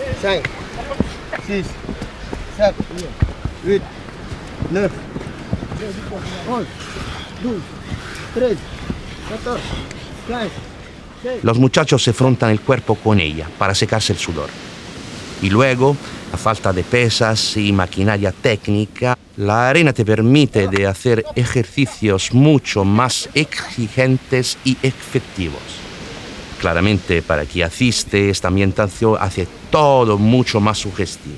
Ci 0.00 0.24
suuf 0.24 0.44
ñu 0.44 0.86
wàcc 0.86 0.86
pap 0.86 0.96
aywa 0.96 0.96
un 0.96 1.02
deux 1.02 1.40
trois 1.40 1.40
quatre 1.40 1.40
cinq. 1.40 1.40
Six. 1.46 1.66
Sept. 2.56 2.74
Huit. 3.64 3.82
Neuf. 4.70 4.92
Onze. 6.48 6.66
Douze. 7.42 7.62
Treize. 8.34 8.58
Quatorze. 9.28 9.62
Quinze. 10.26 11.42
Los 11.42 11.58
muchachos 11.58 12.02
se 12.02 12.12
frotan 12.12 12.50
el 12.50 12.60
cuerpo 12.60 12.94
con 12.94 13.20
ella 13.20 13.46
para 13.58 13.74
secarse 13.74 14.12
el 14.12 14.18
sudor. 14.18 14.48
Y 15.42 15.50
luego, 15.50 15.96
a 16.32 16.36
falta 16.36 16.72
de 16.72 16.82
pesas 16.82 17.56
y 17.56 17.72
maquinaria 17.72 18.32
técnica, 18.32 19.16
la 19.36 19.68
arena 19.68 19.92
te 19.92 20.04
permite 20.04 20.68
de 20.68 20.86
hacer 20.86 21.24
ejercicios 21.34 22.32
mucho 22.32 22.84
más 22.84 23.28
exigentes 23.34 24.56
y 24.64 24.76
efectivos. 24.82 25.62
Claramente, 26.60 27.22
para 27.22 27.44
quien 27.44 27.66
asiste, 27.66 28.30
esta 28.30 28.48
ambientación 28.48 29.16
hace 29.20 29.46
todo 29.70 30.18
mucho 30.18 30.60
más 30.60 30.78
sugestivo. 30.78 31.36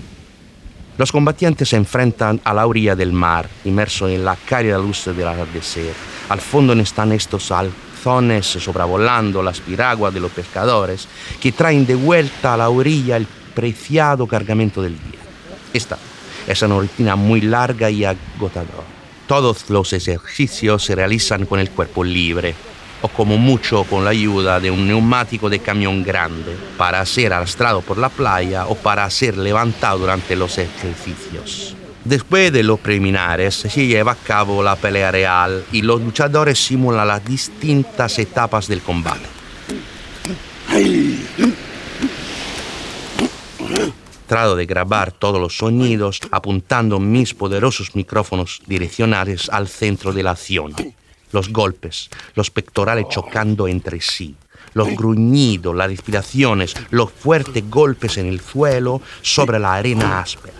Los 0.98 1.10
combatientes 1.10 1.70
se 1.70 1.76
enfrentan 1.76 2.40
a 2.44 2.52
la 2.52 2.66
orilla 2.66 2.94
del 2.94 3.12
mar, 3.12 3.48
inmerso 3.64 4.08
en 4.08 4.24
la 4.24 4.36
cálida 4.36 4.78
luz 4.78 5.04
del 5.06 5.26
atardecer. 5.26 5.94
Al 6.28 6.40
fondo 6.40 6.74
están 6.74 7.12
estos 7.12 7.50
alzones 7.50 8.46
sobrevolando 8.46 9.42
las 9.42 9.60
piraguas 9.60 10.12
de 10.12 10.20
los 10.20 10.32
pescadores 10.32 11.08
que 11.40 11.52
traen 11.52 11.86
de 11.86 11.94
vuelta 11.94 12.54
a 12.54 12.56
la 12.56 12.68
orilla 12.68 13.16
el 13.16 13.26
preciado 13.54 14.26
cargamento 14.26 14.82
del 14.82 14.94
día. 14.94 15.20
Esta 15.72 15.98
es 16.46 16.62
una 16.62 16.78
rutina 16.78 17.16
muy 17.16 17.40
larga 17.40 17.88
y 17.90 18.04
agotadora. 18.04 18.84
Todos 19.26 19.70
los 19.70 19.92
ejercicios 19.92 20.84
se 20.84 20.94
realizan 20.94 21.46
con 21.46 21.58
el 21.58 21.70
cuerpo 21.70 22.04
libre 22.04 22.54
o 23.02 23.08
como 23.08 23.36
mucho 23.36 23.84
con 23.84 24.04
la 24.04 24.10
ayuda 24.10 24.60
de 24.60 24.70
un 24.70 24.86
neumático 24.86 25.50
de 25.50 25.58
camión 25.58 26.02
grande 26.02 26.56
para 26.78 27.04
ser 27.04 27.32
arrastrado 27.32 27.82
por 27.82 27.98
la 27.98 28.08
playa 28.08 28.66
o 28.66 28.74
para 28.74 29.08
ser 29.10 29.36
levantado 29.36 29.98
durante 29.98 30.36
los 30.36 30.56
ejercicios. 30.58 31.76
Después 32.04 32.52
de 32.52 32.62
los 32.62 32.80
preliminares 32.80 33.54
se 33.54 33.86
lleva 33.86 34.12
a 34.12 34.16
cabo 34.16 34.62
la 34.62 34.74
pelea 34.74 35.10
real 35.12 35.64
y 35.70 35.82
los 35.82 36.00
luchadores 36.00 36.58
simulan 36.58 37.06
las 37.06 37.24
distintas 37.24 38.18
etapas 38.18 38.66
del 38.66 38.80
combate. 38.80 39.26
Trato 44.26 44.56
de 44.56 44.66
grabar 44.66 45.12
todos 45.12 45.40
los 45.40 45.58
sonidos 45.58 46.20
apuntando 46.30 46.98
mis 46.98 47.34
poderosos 47.34 47.94
micrófonos 47.94 48.62
direccionales 48.66 49.48
al 49.50 49.68
centro 49.68 50.12
de 50.12 50.22
la 50.22 50.30
acción. 50.32 50.74
Los 51.32 51.48
golpes, 51.50 52.10
los 52.34 52.50
pectorales 52.50 53.06
chocando 53.08 53.66
entre 53.66 54.00
sí, 54.00 54.34
los 54.74 54.88
gruñidos, 54.94 55.74
las 55.74 55.88
respiraciones, 55.88 56.74
los 56.90 57.10
fuertes 57.10 57.68
golpes 57.68 58.18
en 58.18 58.26
el 58.26 58.40
suelo 58.40 59.00
sobre 59.22 59.58
la 59.58 59.74
arena 59.74 60.20
áspera. 60.20 60.54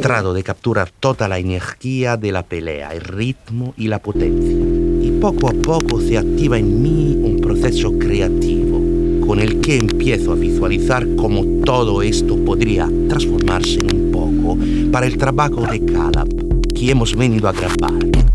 Trato 0.00 0.32
de 0.32 0.42
capturar 0.42 0.90
toda 0.90 1.28
la 1.28 1.38
energía 1.38 2.16
de 2.16 2.32
la 2.32 2.42
pelea, 2.42 2.92
el 2.92 3.00
ritmo 3.00 3.74
y 3.76 3.88
la 3.88 3.98
potencia. 3.98 4.56
Y 5.02 5.18
poco 5.20 5.48
a 5.48 5.52
poco 5.52 6.00
se 6.00 6.16
activa 6.16 6.58
en 6.58 6.82
mí 6.82 7.18
un 7.20 7.40
proceso 7.40 7.92
creativo 7.98 8.78
con 9.26 9.40
el 9.40 9.60
que 9.60 9.76
empiezo 9.76 10.32
a 10.32 10.36
visualizar 10.36 11.06
cómo 11.16 11.44
todo 11.64 12.00
esto 12.00 12.42
podría 12.44 12.88
transformarse 13.08 13.80
en 13.80 13.94
un 13.94 14.10
poco 14.10 14.58
para 14.90 15.06
el 15.06 15.18
trabajo 15.18 15.66
de 15.66 15.84
Calab 15.84 16.37
que 16.78 16.92
hemos 16.92 17.12
venido 17.12 17.48
a 17.48 17.52
grabar. 17.52 18.27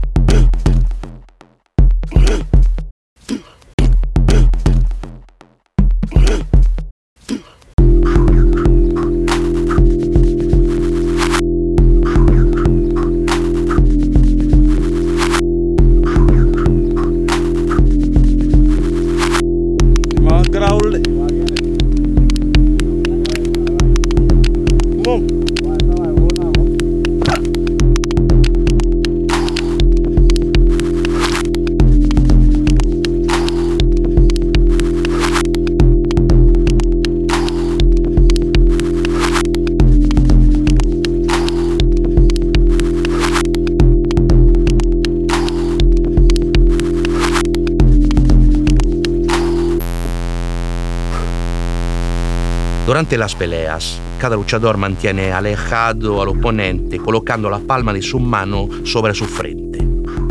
Durante 52.86 53.18
las 53.18 53.34
peleas, 53.34 53.98
cada 54.20 54.36
luchador 54.36 54.76
mantiene 54.76 55.32
alejado 55.32 56.22
al 56.22 56.28
oponente 56.28 56.98
colocando 56.98 57.50
la 57.50 57.60
palma 57.60 57.94
de 57.94 58.02
su 58.02 58.20
mano 58.20 58.68
sobre 58.84 59.16
su 59.16 59.26
frente. 59.26 59.80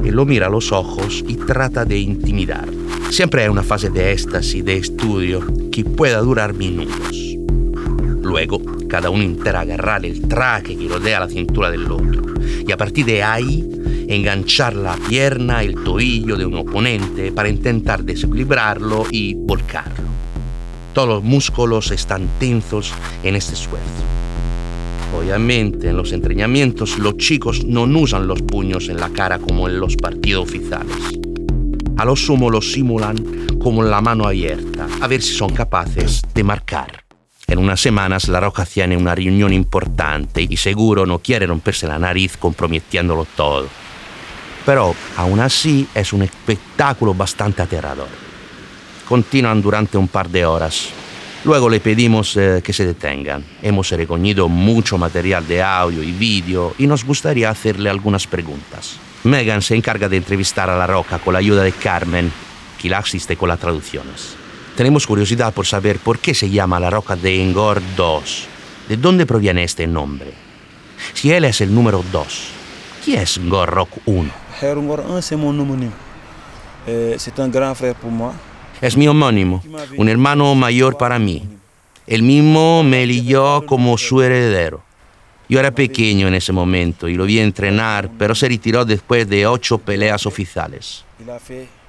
Él 0.05 0.15
lo 0.15 0.27
mira 0.27 0.49
a 0.49 0.51
los 0.51 0.71
ojos 0.71 1.25
y 1.27 1.37
trata 1.37 1.87
de 1.87 1.99
intimidar. 1.99 2.69
Siempre 3.09 3.43
hay 3.43 3.49
una 3.49 3.63
fase 3.63 3.89
de 3.89 4.13
éxtasis, 4.13 4.63
de 4.63 4.77
estudio, 4.77 5.41
que 5.71 5.83
pueda 5.83 6.21
durar 6.21 6.53
minutos. 6.53 7.37
Luego, 8.21 8.61
cada 8.87 9.09
uno 9.09 9.23
intenta 9.23 9.61
agarrar 9.61 10.05
el 10.05 10.29
traje 10.29 10.77
que 10.77 10.89
rodea 10.89 11.21
la 11.21 11.29
cintura 11.29 11.71
del 11.71 11.91
otro 11.91 12.23
y 12.67 12.71
a 12.71 12.77
partir 12.77 13.07
de 13.07 13.23
ahí 13.23 13.67
enganchar 14.09 14.75
la 14.77 14.97
pierna, 15.09 15.63
el 15.63 15.83
tobillo 15.83 16.37
de 16.37 16.45
un 16.45 16.57
oponente 16.57 17.33
para 17.33 17.49
intentar 17.49 18.05
desequilibrarlo 18.05 19.07
y 19.11 19.35
volcarlo. 19.35 20.12
Todos 20.93 21.09
los 21.09 21.23
músculos 21.23 21.91
están 21.91 22.29
tensos 22.39 22.93
en 23.23 23.35
este 23.35 23.55
esfuerzo. 23.55 23.89
Obviamente, 25.19 25.89
en 25.89 25.97
los 25.97 26.13
entrenamientos 26.13 26.99
los 26.99 27.17
chicos 27.17 27.65
no 27.65 27.85
usan 27.85 28.27
los 28.27 28.43
puños 28.43 28.91
en 28.91 28.99
la 28.99 29.09
cara 29.09 29.39
como 29.39 29.69
en 29.69 29.81
los 29.81 29.97
partidos 29.97 30.45
oficiales. 30.45 30.97
A 31.97 32.05
lo 32.05 32.15
sumo 32.15 32.51
los 32.51 32.73
simulan 32.73 33.17
como 33.59 33.83
la 33.83 34.03
mano 34.03 34.27
abierta, 34.27 34.87
a 35.01 35.07
ver 35.07 35.23
si 35.23 35.35
son 35.35 35.55
capaces 35.55 36.21
de 36.35 36.45
marcar. 36.45 37.05
En 37.47 37.59
unas 37.59 37.81
semanas 37.81 38.29
La 38.29 38.41
Roca 38.41 38.67
tiene 38.67 38.97
una 38.97 39.15
reunión 39.15 39.53
importante 39.53 40.47
y 40.49 40.57
seguro 40.59 41.07
no 41.07 41.21
quiere 41.21 41.47
romperse 41.47 41.87
la 41.87 41.99
nariz 41.99 42.37
comprometiéndolo 42.37 43.27
todo. 43.35 43.67
Pero 44.67 44.95
aún 45.17 45.41
así 45.41 45.87
es 45.95 46.13
un 46.13 46.23
espectáculo 46.23 47.15
bastante 47.15 47.63
aterrador 47.63 48.32
continúan 49.13 49.61
durante 49.61 49.99
un 49.99 50.09
par 50.09 50.31
de 50.31 50.47
horas. 50.47 50.89
Luego 51.45 51.69
le 51.69 51.81
pedimos 51.81 52.35
eh, 52.39 52.63
que 52.65 52.73
se 52.73 52.87
detengan. 52.87 53.45
Hemos 53.61 53.91
recogido 53.91 54.49
mucho 54.49 54.97
material 54.97 55.47
de 55.47 55.63
audio 55.63 56.03
y 56.03 56.13
vídeo 56.13 56.75
y 56.79 56.87
nos 56.87 57.05
gustaría 57.05 57.51
hacerle 57.51 57.91
algunas 57.91 58.27
preguntas. 58.27 58.97
Megan 59.25 59.61
se 59.61 59.77
encarga 59.77 60.09
de 60.09 60.17
entrevistar 60.17 60.71
a 60.71 60.79
La 60.79 60.87
Roca 60.87 61.19
con 61.19 61.35
la 61.35 61.41
ayuda 61.41 61.63
de 61.63 61.73
Carmen, 61.73 62.33
que 62.81 62.89
la 62.89 63.01
asiste 63.01 63.37
con 63.37 63.51
las 63.51 63.59
traducciones. 63.59 64.35
Tenemos 64.79 65.07
curiosidad 65.07 65.53
por 65.53 65.67
saber 65.67 65.99
por 65.99 66.19
qué 66.19 66.33
se 66.33 66.49
llama 66.49 66.81
La 66.81 66.89
Roca 66.89 67.15
de 67.15 67.43
Engor 67.43 67.83
2. 67.95 68.47
¿De 68.89 68.97
dónde 68.97 69.27
proviene 69.27 69.63
este 69.63 69.87
nombre? 69.87 70.33
Si 71.13 71.31
él 71.31 71.45
es 71.45 71.61
el 71.61 71.75
número 71.75 72.03
2, 72.13 72.49
¿quién 73.05 73.21
es 73.21 73.39
Ngor 73.39 73.69
Rock 73.69 73.91
1? 74.07 74.31
Herr 74.63 74.79
Ngor 74.79 75.05
1, 75.07 75.21
c'est 75.21 75.37
mon 75.37 75.61
homonyme. 75.61 75.93
Euh, 76.89 77.17
c'est 77.19 77.39
un 77.41 77.49
grand 77.49 77.75
frère 77.75 77.95
pour 77.95 78.11
moi. 78.11 78.33
Es 78.83 78.97
mi 78.97 79.07
homónimo, 79.07 79.63
un 79.97 80.09
hermano 80.09 80.57
mayor 80.57 80.99
para 80.99 81.17
mí. 81.17 81.45
Él 82.05 82.25
mismo 82.25 82.83
me 82.83 83.05
eligió 83.05 83.65
como 83.65 83.97
su 83.97 84.21
heredero. 84.21 84.83
Yo 85.49 85.61
era 85.61 85.71
pequeño 85.71 86.27
en 86.27 86.35
ese 86.35 86.53
momento 86.53 87.07
y 87.07 87.15
lo 87.15 87.25
vi 87.25 87.39
entrenar, 87.39 88.11
pero 88.19 88.35
se 88.35 88.49
retiró 88.49 88.85
después 88.85 89.29
de 89.29 89.47
ocho 89.47 89.79
peleas 89.79 90.27
oficiales. 90.27 91.05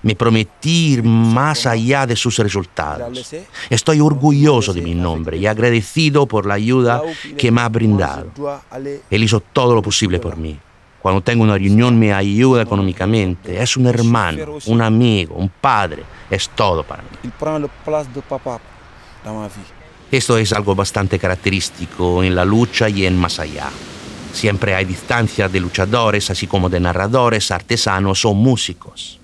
Me 0.03 0.15
prometí 0.15 0.93
ir 0.93 1.03
más 1.03 1.65
allá 1.65 2.05
de 2.05 2.15
sus 2.15 2.37
resultados. 2.37 3.33
Estoy 3.71 3.99
orgulloso 3.99 4.71
de 4.71 4.81
mi 4.81 4.93
nombre 4.93 5.37
y 5.37 5.47
agradecido 5.47 6.27
por 6.27 6.45
la 6.45 6.53
ayuda 6.53 7.01
que 7.35 7.51
me 7.51 7.61
ha 7.61 7.69
brindado. 7.69 8.31
Él 9.09 9.23
hizo 9.23 9.39
todo 9.39 9.73
lo 9.73 9.81
posible 9.81 10.19
por 10.19 10.37
mí. 10.37 10.59
Cuando 11.03 11.19
tengo 11.19 11.43
una 11.43 11.57
reunión 11.57 11.99
me 11.99 12.13
ayuda 12.13 12.61
económicamente. 12.61 13.61
Es 13.61 13.75
un 13.75 13.87
hermano, 13.87 14.57
un 14.67 14.81
amigo, 14.81 15.35
un 15.35 15.49
padre. 15.49 16.03
Es 16.29 16.47
todo 16.47 16.81
para 16.83 17.03
mí. 17.03 17.09
Esto 20.09 20.37
es 20.37 20.53
algo 20.53 20.73
bastante 20.75 21.19
característico 21.19 22.23
en 22.23 22.33
la 22.33 22.45
lucha 22.45 22.87
y 22.87 23.05
en 23.05 23.17
más 23.17 23.37
allá. 23.39 23.69
Siempre 24.31 24.75
hay 24.75 24.85
distancia 24.85 25.49
de 25.49 25.59
luchadores, 25.59 26.29
así 26.29 26.47
como 26.47 26.69
de 26.69 26.79
narradores, 26.79 27.51
artesanos 27.51 28.23
o 28.23 28.33
músicos. 28.33 29.19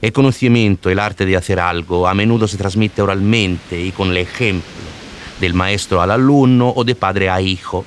El 0.00 0.12
conocimiento, 0.12 0.88
el 0.88 1.00
arte 1.00 1.26
de 1.26 1.36
hacer 1.36 1.58
algo, 1.58 2.06
a 2.06 2.14
menudo 2.14 2.46
se 2.46 2.58
transmite 2.58 3.02
oralmente 3.02 3.80
y 3.80 3.90
con 3.90 4.10
el 4.10 4.18
ejemplo, 4.18 4.70
del 5.40 5.54
maestro 5.54 6.00
al 6.00 6.12
alumno 6.12 6.72
o 6.76 6.84
de 6.84 6.94
padre 6.94 7.28
a 7.28 7.40
hijo. 7.40 7.84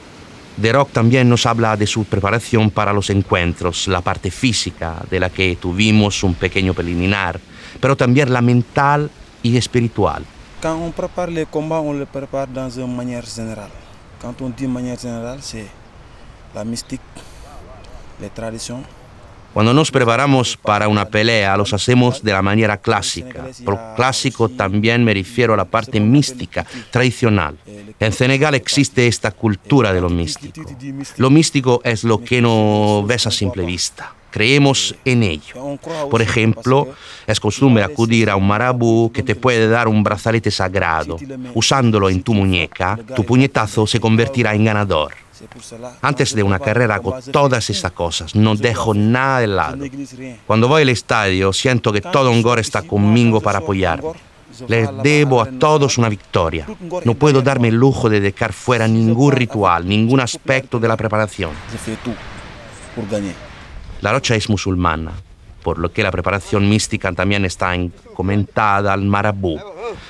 The 0.60 0.72
Rock 0.72 0.92
también 0.92 1.30
nos 1.30 1.46
habla 1.46 1.78
de 1.78 1.86
su 1.86 2.06
preparación 2.06 2.72
para 2.72 2.92
los 2.92 3.12
encuentros, 3.12 3.88
la 3.88 4.02
parte 4.02 4.32
física, 4.32 4.96
de 5.10 5.20
la 5.20 5.30
que 5.30 5.56
tuvimos 5.56 6.24
un 6.24 6.34
pequeño 6.34 6.74
preliminar, 6.74 7.40
pero 7.80 7.96
también 7.96 8.34
la 8.34 8.42
mental 8.42 9.12
y 9.44 9.56
espiritual. 9.56 10.26
Quand 10.60 10.82
on 10.82 10.92
prépare 10.92 11.32
les 11.32 11.46
combats, 11.46 11.80
on 11.80 11.94
les 12.00 12.08
prépare 12.08 12.48
dans 12.48 12.76
une 12.76 12.96
manière 12.96 13.28
générale. 13.28 13.70
Quand 14.20 14.42
on 14.42 14.50
dit 14.50 14.68
manière 14.68 15.00
générale, 15.00 15.40
la 16.56 16.64
mystique, 16.64 17.02
les 18.20 18.32
traditions. 18.32 18.84
Cuando 19.58 19.74
nos 19.74 19.90
preparamos 19.90 20.56
para 20.56 20.88
una 20.88 21.06
pelea, 21.06 21.58
los 21.58 21.74
hacemos 21.74 22.22
de 22.22 22.32
la 22.32 22.44
manera 22.44 22.78
clásica. 22.78 23.48
Por 23.66 23.80
clásico 23.96 24.50
también 24.50 25.04
me 25.04 25.16
refiero 25.16 25.56
a 25.56 25.58
la 25.58 25.66
parte 25.66 26.00
mística, 26.00 26.64
tradicional. 26.92 27.58
En 28.00 28.14
Senegal 28.14 28.54
existe 28.54 29.08
esta 29.08 29.32
cultura 29.32 29.94
de 29.94 30.00
lo 30.00 30.12
místico. 30.12 30.62
Lo 31.18 31.32
místico 31.32 31.82
es 31.84 32.04
lo 32.04 32.24
que 32.24 32.40
no 32.40 33.04
ves 33.08 33.26
a 33.26 33.32
simple 33.32 33.66
vista. 33.66 34.14
Creemos 34.30 34.94
en 35.04 35.24
ello. 35.24 35.80
Por 36.12 36.22
ejemplo, 36.22 36.90
es 37.26 37.40
costumbre 37.40 37.84
acudir 37.84 38.30
a 38.30 38.36
un 38.36 38.46
marabú 38.46 39.12
que 39.12 39.24
te 39.24 39.34
puede 39.34 39.68
dar 39.68 39.88
un 39.88 40.04
brazalete 40.04 40.52
sagrado. 40.52 41.18
Usándolo 41.56 42.12
en 42.12 42.22
tu 42.22 42.36
muñeca, 42.36 43.00
tu 43.16 43.24
puñetazo 43.24 43.88
se 43.88 44.00
convertirá 44.00 44.54
en 44.54 44.66
ganador. 44.66 45.16
Antes 46.02 46.36
de 46.36 46.44
una 46.44 46.60
carrera 46.60 46.96
hago 46.96 47.18
todas 47.32 47.70
estas 47.70 47.92
cosas, 47.92 48.36
no 48.36 48.56
dejo 48.56 48.94
nada 48.94 49.40
de 49.40 49.48
lado. 49.48 49.86
Cuando 50.46 50.68
voy 50.68 50.82
al 50.84 50.90
estadio 50.90 51.54
siento 51.54 51.92
que 51.92 52.02
todo 52.02 52.32
Angora 52.32 52.62
está 52.62 52.82
conmigo 52.82 53.42
para 53.42 53.60
apoyarme. 53.60 54.14
Les 54.68 54.90
debo 55.04 55.42
a 55.42 55.46
todos 55.46 55.98
una 55.98 56.10
victoria. 56.10 56.66
No 57.06 57.14
puedo 57.14 57.42
darme 57.42 57.68
el 57.68 57.76
lujo 57.76 58.10
de 58.10 58.20
dejar 58.20 58.54
fuera 58.54 58.88
ningún 58.88 59.32
ritual, 59.32 59.88
ningún 59.88 60.20
aspecto 60.20 60.80
de 60.80 60.88
la 60.88 60.98
preparación. 60.98 61.52
La 64.02 64.12
rocha 64.12 64.36
es 64.36 64.50
musulmana, 64.50 65.12
por 65.64 65.78
lo 65.78 65.92
que 65.92 66.04
la 66.04 66.12
preparación 66.12 66.68
mística 66.70 67.12
también 67.12 67.46
está 67.46 67.76
encomendada 67.76 68.94
al 68.94 69.04
marabú, 69.04 69.60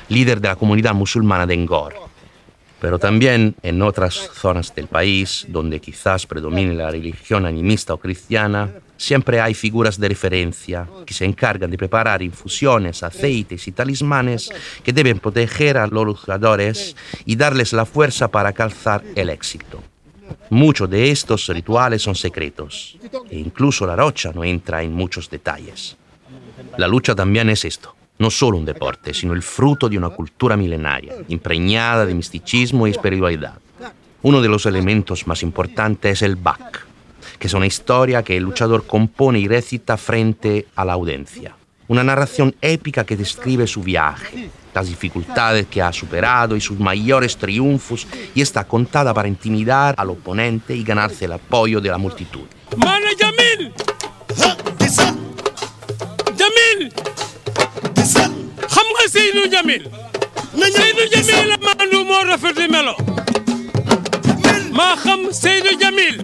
líder 0.10 0.39
de 0.39 0.50
la 0.50 0.55
comunidad 0.55 0.93
musulmana 0.93 1.46
de 1.46 1.57
Ngor. 1.57 1.96
Pero 2.79 3.00
también 3.00 3.55
en 3.63 3.81
otras 3.81 4.13
zonas 4.13 4.74
del 4.75 4.88
país, 4.88 5.46
donde 5.50 5.79
quizás 5.79 6.27
predomine 6.27 6.75
la 6.75 6.91
religión 6.91 7.46
animista 7.46 7.93
o 7.93 7.98
cristiana, 7.98 8.69
siempre 8.98 9.41
hay 9.41 9.55
figuras 9.55 10.00
de 10.00 10.07
referencia 10.10 10.88
que 11.05 11.13
se 11.13 11.25
encargan 11.25 11.72
de 11.72 11.77
preparar 11.77 12.22
infusiones, 12.22 13.01
aceites 13.01 13.67
y 13.67 13.72
talismanes 13.72 14.51
que 14.84 14.93
deben 14.93 15.19
proteger 15.19 15.77
a 15.77 15.88
los 15.88 16.05
luchadores 16.05 16.96
y 17.25 17.36
darles 17.36 17.74
la 17.74 17.86
fuerza 17.86 18.27
para 18.27 18.53
calzar 18.53 19.03
el 19.15 19.29
éxito. 19.29 19.81
Muchos 20.50 20.89
de 20.89 21.10
estos 21.10 21.48
rituales 21.48 22.03
son 22.03 22.15
secretos 22.15 22.98
e 23.29 23.39
incluso 23.39 23.88
la 23.88 23.96
rocha 23.96 24.31
no 24.34 24.43
entra 24.43 24.84
en 24.84 24.93
muchos 24.93 25.29
detalles. 25.29 25.98
La 26.77 26.88
lucha 26.88 27.15
también 27.15 27.50
es 27.50 27.65
esto 27.65 27.97
no 28.19 28.29
solo 28.31 28.57
un 28.57 28.65
deporte, 28.65 29.13
sino 29.13 29.33
el 29.33 29.43
fruto 29.43 29.89
de 29.89 29.97
una 29.97 30.09
cultura 30.09 30.57
milenaria, 30.57 31.13
impregnada 31.27 32.05
de 32.05 32.15
misticismo 32.15 32.88
y 32.88 32.91
espiritualidad. 32.91 33.59
Uno 34.24 34.41
de 34.41 34.50
los 34.50 34.65
elementos 34.65 35.27
más 35.27 35.43
importantes 35.43 36.13
es 36.13 36.21
el 36.24 36.36
Bach, 36.36 36.86
que 37.38 37.47
es 37.47 37.53
una 37.53 37.67
historia 37.67 38.24
que 38.24 38.36
el 38.36 38.43
luchador 38.43 38.86
compone 38.86 39.39
y 39.39 39.47
recita 39.47 39.97
frente 39.97 40.67
a 40.75 40.83
la 40.83 40.93
audiencia. 40.93 41.55
Una 41.88 42.03
narración 42.03 42.53
épica 42.62 43.05
que 43.05 43.15
describe 43.15 43.65
su 43.65 43.81
viaje, 43.81 44.50
las 44.74 44.88
dificultades 44.88 45.67
que 45.67 45.81
ha 45.81 45.93
superado 45.93 46.55
y 46.55 46.62
sus 46.62 46.77
mayores 46.79 47.38
triunfos 47.38 48.05
y 48.36 48.41
está 48.41 48.65
contada 48.65 49.13
para 49.13 49.27
intimidar 49.27 49.95
al 49.97 50.09
oponente 50.09 50.75
y 50.75 50.83
ganarse 50.83 51.25
el 51.25 51.33
apoyo 51.33 51.79
de 51.79 51.89
la 51.89 51.97
multitud. 51.97 52.45
Seydou 59.27 59.51
Jamil. 59.51 59.84
Seydou 60.72 61.07
Jamil 61.12 61.50
maandu 61.60 62.00
moo 62.07 62.24
rafet 62.24 62.60
melo 62.72 62.93
maa 64.72 64.96
xam 64.96 65.25
Seydou 65.36 65.75
Jamil. 65.81 66.22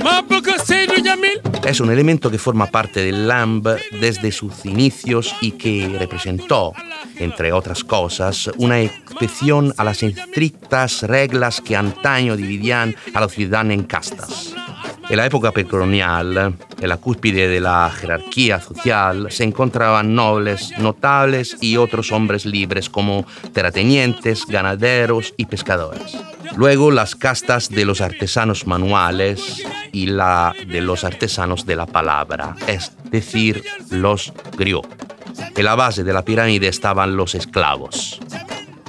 Maa 0.00 0.22
bëgg 0.24 0.48
Seydou 0.64 1.04
Jamil. 1.04 1.42
Es 1.68 1.80
un 1.80 1.90
elemento 1.92 2.30
que 2.30 2.38
forma 2.38 2.66
parte 2.66 3.00
del 3.00 3.28
LAMB 3.28 3.76
desde 4.00 4.32
sus 4.32 4.64
inicios 4.64 5.34
y 5.42 5.50
que 5.52 5.94
representó, 5.98 6.72
entre 7.18 7.52
otras 7.52 7.84
cosas, 7.84 8.50
una 8.56 8.80
excepción 8.80 9.74
a 9.76 9.84
las 9.84 10.02
estrictas 10.02 11.02
reglas 11.02 11.60
que 11.60 11.76
antaño 11.76 12.36
dividían 12.36 12.96
a 13.12 13.20
la 13.20 13.28
ciudad 13.28 13.70
en 13.70 13.82
castas. 13.82 14.53
En 15.14 15.18
la 15.18 15.26
época 15.26 15.52
precolonial, 15.52 16.56
en 16.80 16.88
la 16.88 16.96
cúspide 16.96 17.46
de 17.46 17.60
la 17.60 17.88
jerarquía 17.88 18.60
social, 18.60 19.28
se 19.30 19.44
encontraban 19.44 20.12
nobles, 20.16 20.76
notables 20.78 21.56
y 21.60 21.76
otros 21.76 22.10
hombres 22.10 22.44
libres 22.44 22.90
como 22.90 23.24
terratenientes, 23.52 24.44
ganaderos 24.44 25.32
y 25.36 25.46
pescadores. 25.46 26.18
Luego 26.56 26.90
las 26.90 27.14
castas 27.14 27.68
de 27.68 27.84
los 27.84 28.00
artesanos 28.00 28.66
manuales 28.66 29.62
y 29.92 30.06
la 30.06 30.52
de 30.66 30.80
los 30.80 31.04
artesanos 31.04 31.64
de 31.64 31.76
la 31.76 31.86
palabra, 31.86 32.56
es 32.66 32.90
decir, 33.04 33.62
los 33.90 34.32
griots. 34.58 34.88
En 35.56 35.64
la 35.64 35.76
base 35.76 36.02
de 36.02 36.12
la 36.12 36.24
pirámide 36.24 36.66
estaban 36.66 37.16
los 37.16 37.36
esclavos. 37.36 38.20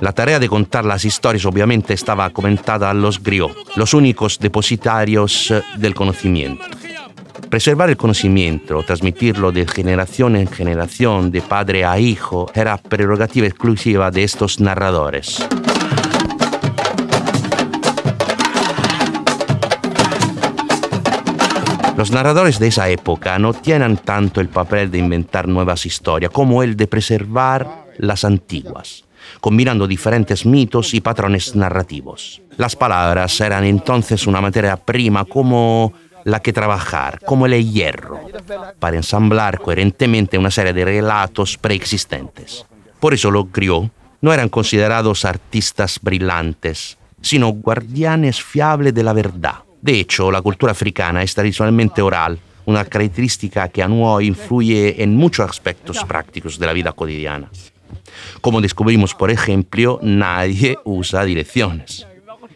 La 0.01 0.11
tarea 0.11 0.39
de 0.39 0.49
contar 0.49 0.83
las 0.83 1.05
historias 1.05 1.45
obviamente 1.45 1.93
estaba 1.93 2.29
comentada 2.31 2.89
a 2.89 2.93
los 2.93 3.23
griots, 3.23 3.55
los 3.77 3.93
únicos 3.93 4.37
depositarios 4.39 5.51
eh, 5.51 5.63
del 5.77 5.95
conocimiento. 5.95 6.65
Preservar 7.49 7.89
el 7.89 7.95
conocimiento, 7.95 8.83
transmitirlo 8.83 9.53
de 9.53 9.65
generación 9.65 10.35
en 10.35 10.47
generación, 10.47 11.31
de 11.31 11.41
padre 11.41 11.85
a 11.85 11.97
hijo, 11.97 12.51
era 12.53 12.77
prerrogativa 12.77 13.47
exclusiva 13.47 14.11
de 14.11 14.25
estos 14.25 14.59
narradores. 14.59 15.47
Los 21.95 22.11
narradores 22.11 22.59
de 22.59 22.67
esa 22.67 22.89
época 22.89 23.39
no 23.39 23.53
tienen 23.53 23.95
tanto 23.95 24.41
el 24.41 24.49
papel 24.49 24.91
de 24.91 24.97
inventar 24.97 25.47
nuevas 25.47 25.85
historias 25.85 26.31
como 26.31 26.61
el 26.63 26.75
de 26.75 26.87
preservar 26.87 27.85
las 27.97 28.25
antiguas 28.25 29.05
combinando 29.41 29.87
diferentes 29.87 30.45
mitos 30.45 30.93
y 30.93 31.01
patrones 31.01 31.55
narrativos. 31.55 32.41
Las 32.57 32.75
palabras 32.75 33.39
eran 33.41 33.63
entonces 33.63 34.27
una 34.27 34.41
materia 34.41 34.77
prima 34.77 35.25
como 35.25 35.93
la 36.23 36.41
que 36.41 36.53
trabajar, 36.53 37.19
como 37.25 37.45
el 37.45 37.71
hierro, 37.71 38.19
para 38.79 38.97
ensamblar 38.97 39.59
coherentemente 39.59 40.37
una 40.37 40.51
serie 40.51 40.73
de 40.73 40.83
relatos 40.83 41.57
preexistentes. 41.57 42.65
Por 42.99 43.13
eso 43.13 43.29
los 43.29 43.51
griots 43.51 43.91
no 44.21 44.33
eran 44.33 44.49
considerados 44.49 45.23
artistas 45.23 45.99
brillantes, 46.01 46.97
sino 47.21 47.49
guardianes 47.49 48.41
fiables 48.41 48.93
de 48.93 49.03
la 49.03 49.13
verdad. 49.13 49.55
De 49.81 49.99
hecho, 49.99 50.31
la 50.31 50.41
cultura 50.41 50.71
africana 50.71 51.21
es 51.21 51.35
tradicionalmente 51.35 52.01
oral, 52.01 52.39
una 52.65 52.85
característica 52.85 53.69
que 53.69 53.83
a 53.83 53.87
hoy 53.87 54.25
influye 54.25 55.03
en 55.03 55.15
muchos 55.15 55.47
aspectos 55.47 56.03
prácticos 56.05 56.57
de 56.57 56.65
la 56.65 56.73
vida 56.73 56.91
cotidiana. 56.91 57.49
Como 58.41 58.61
descubrimos, 58.61 59.13
por 59.13 59.31
ejemplo, 59.31 59.99
nadie 60.01 60.77
usa 60.83 61.23
direcciones. 61.23 62.07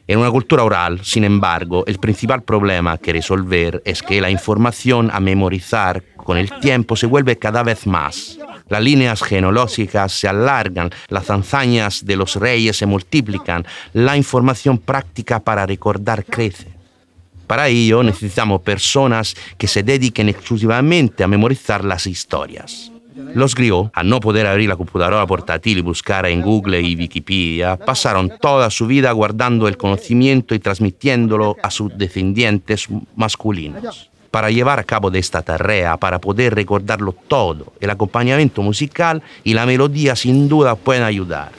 En 0.09 0.17
una 0.17 0.31
cultura 0.31 0.63
oral, 0.63 1.01
sin 1.03 1.23
embargo, 1.23 1.83
el 1.85 1.99
principal 1.99 2.41
problema 2.41 2.97
que 2.97 3.13
resolver 3.13 3.83
es 3.85 4.01
que 4.01 4.19
la 4.19 4.31
información 4.31 5.11
a 5.13 5.19
memorizar 5.19 6.03
con 6.15 6.37
el 6.37 6.49
tiempo 6.59 6.95
se 6.95 7.05
vuelve 7.05 7.37
cada 7.37 7.61
vez 7.61 7.85
más. 7.85 8.39
Las 8.69 8.81
líneas 8.81 9.21
genealógicas 9.21 10.11
se 10.11 10.27
alargan, 10.27 10.89
las 11.09 11.29
hazañas 11.29 12.05
de 12.05 12.15
los 12.15 12.35
reyes 12.37 12.77
se 12.77 12.87
multiplican, 12.87 13.65
la 13.93 14.17
información 14.17 14.79
práctica 14.79 15.39
para 15.39 15.67
recordar 15.67 16.25
crece. 16.25 16.67
Para 17.45 17.67
ello 17.67 18.01
necesitamos 18.01 18.61
personas 18.61 19.35
que 19.57 19.67
se 19.67 19.83
dediquen 19.83 20.29
exclusivamente 20.29 21.23
a 21.23 21.27
memorizar 21.27 21.85
las 21.85 22.07
historias. 22.07 22.91
Los 23.33 23.55
griots, 23.55 23.91
al 23.93 24.09
no 24.09 24.19
poder 24.19 24.47
abrir 24.47 24.69
la 24.69 24.75
computadora 24.75 25.25
portátil 25.25 25.77
y 25.77 25.81
buscar 25.81 26.25
en 26.25 26.41
Google 26.41 26.81
y 26.81 26.95
Wikipedia, 26.95 27.77
pasaron 27.77 28.31
toda 28.41 28.69
su 28.69 28.87
vida 28.87 29.11
guardando 29.11 29.67
el 29.67 29.77
conocimiento 29.77 30.55
y 30.55 30.59
transmitiéndolo 30.59 31.55
a 31.61 31.69
sus 31.69 31.97
descendientes 31.97 32.87
masculinos. 33.15 34.09
Para 34.31 34.51
llevar 34.51 34.79
a 34.79 34.83
cabo 34.83 35.09
de 35.09 35.19
esta 35.19 35.41
tarea, 35.41 35.97
para 35.97 36.19
poder 36.19 36.53
recordarlo 36.53 37.15
todo, 37.27 37.73
el 37.79 37.89
acompañamiento 37.89 38.61
musical 38.61 39.23
y 39.43 39.53
la 39.53 39.65
melodía 39.65 40.15
sin 40.15 40.47
duda 40.47 40.75
pueden 40.75 41.03
ayudar. 41.03 41.51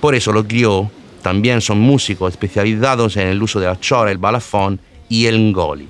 Por 0.00 0.14
eso 0.14 0.32
los 0.32 0.46
griots 0.46 0.90
también 1.22 1.60
son 1.60 1.80
músicos 1.80 2.32
especializados 2.32 3.16
en 3.16 3.28
el 3.28 3.42
uso 3.42 3.60
de 3.60 3.66
la 3.66 3.78
chora, 3.78 4.10
el 4.10 4.18
balafón 4.18 4.80
y 5.08 5.26
el 5.26 5.38
ngoli 5.38 5.88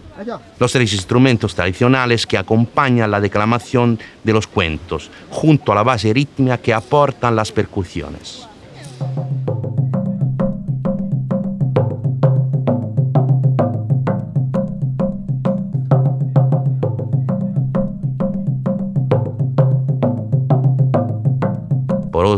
los 0.59 0.73
tres 0.73 0.93
instrumentos 0.93 1.55
tradicionales 1.55 2.27
que 2.27 2.39
acompañan 2.39 3.11
la 3.11 3.21
declamación 3.21 3.99
de 4.25 4.33
los 4.33 4.47
cuentos, 4.47 5.11
junto 5.31 5.73
a 5.73 5.75
la 5.75 5.83
base 5.83 6.13
rítmica 6.13 6.59
que 6.59 6.75
aportan 6.75 7.37
las 7.37 7.53
percusiones. 7.53 8.47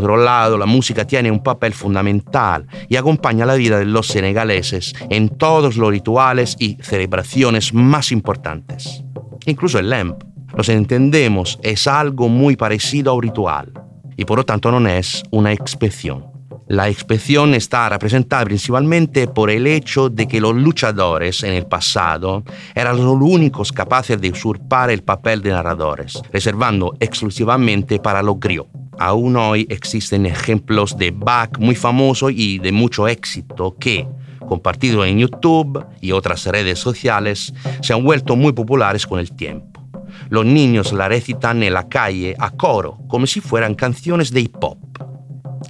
Otro 0.03 0.17
lado, 0.17 0.57
la 0.57 0.65
música 0.65 1.05
tiene 1.05 1.31
un 1.31 1.41
papel 1.41 1.73
fundamental 1.73 2.67
y 2.89 2.95
acompaña 2.95 3.45
la 3.45 3.55
vida 3.55 3.79
de 3.79 3.85
los 3.85 4.07
senegaleses 4.07 4.93
en 5.09 5.29
todos 5.29 5.77
los 5.77 5.89
rituales 5.89 6.55
y 6.59 6.77
celebraciones 6.81 7.73
más 7.73 8.11
importantes. 8.11 9.03
incluso 9.45 9.79
el 9.79 9.89
LEMP. 9.89 10.23
Los 10.55 10.69
entendemos, 10.69 11.59
es 11.63 11.87
algo 11.87 12.29
muy 12.29 12.55
parecido 12.55 13.11
a 13.11 13.15
un 13.15 13.23
ritual 13.23 13.73
y 14.15 14.25
por 14.25 14.37
lo 14.37 14.45
tanto 14.45 14.71
no 14.71 14.87
es 14.87 15.23
una 15.31 15.51
expresión. 15.51 16.25
La 16.67 16.87
expresión 16.87 17.53
está 17.55 17.89
representada 17.89 18.45
principalmente 18.45 19.27
por 19.27 19.49
el 19.49 19.67
hecho 19.67 20.09
de 20.09 20.27
que 20.27 20.39
los 20.39 20.55
luchadores 20.55 21.43
en 21.43 21.53
el 21.53 21.65
pasado 21.65 22.43
eran 22.73 22.97
los 22.97 23.17
únicos 23.19 23.71
capaces 23.71 24.19
de 24.21 24.29
usurpar 24.29 24.89
el 24.89 25.03
papel 25.03 25.41
de 25.41 25.51
narradores, 25.51 26.21
reservando 26.31 26.95
exclusivamente 26.99 27.99
para 27.99 28.23
los 28.23 28.39
griots. 28.39 28.82
Aún 28.99 29.35
hoy 29.35 29.65
existen 29.69 30.25
ejemplos 30.25 30.97
de 30.97 31.11
back 31.11 31.59
muy 31.59 31.75
famosos 31.75 32.31
y 32.35 32.59
de 32.59 32.71
mucho 32.71 33.07
éxito 33.07 33.75
que, 33.79 34.07
compartidos 34.47 35.07
en 35.07 35.19
YouTube 35.19 35.85
y 36.01 36.11
otras 36.11 36.45
redes 36.45 36.79
sociales, 36.79 37.53
se 37.81 37.93
han 37.93 38.03
vuelto 38.03 38.35
muy 38.35 38.53
populares 38.53 39.07
con 39.07 39.19
el 39.19 39.31
tiempo. 39.31 39.81
Los 40.29 40.45
niños 40.45 40.93
la 40.93 41.07
recitan 41.07 41.63
en 41.63 41.73
la 41.73 41.89
calle 41.89 42.35
a 42.37 42.51
coro, 42.51 42.99
como 43.07 43.27
si 43.27 43.41
fueran 43.41 43.75
canciones 43.75 44.31
de 44.31 44.41
hip 44.41 44.55
hop. 44.61 44.77